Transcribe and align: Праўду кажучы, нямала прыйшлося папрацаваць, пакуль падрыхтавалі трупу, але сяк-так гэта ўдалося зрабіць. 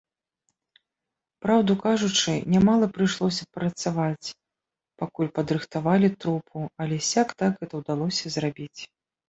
Праўду 1.45 1.71
кажучы, 1.83 2.31
нямала 2.53 2.85
прыйшлося 2.95 3.47
папрацаваць, 3.51 4.31
пакуль 5.03 5.31
падрыхтавалі 5.39 6.07
трупу, 6.25 6.57
але 6.83 6.95
сяк-так 7.13 7.51
гэта 7.63 7.73
ўдалося 7.87 8.25
зрабіць. 8.41 8.81